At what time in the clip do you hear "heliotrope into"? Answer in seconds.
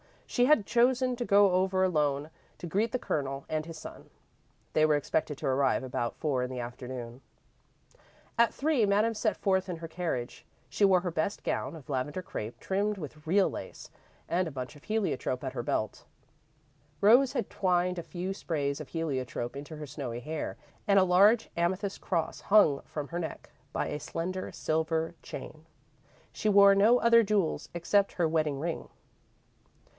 18.89-19.75